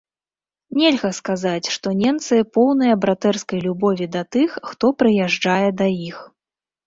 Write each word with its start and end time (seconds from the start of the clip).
Нельга 0.77 1.09
сказаць, 1.17 1.67
што 1.75 1.87
ненцы 1.99 2.39
поўныя 2.55 2.93
братэрскай 3.03 3.59
любові 3.67 4.05
да 4.15 4.21
тых, 4.37 4.57
хто 4.69 4.85
прыязджае 5.03 5.69
да 5.83 5.87
іх. 6.09 6.17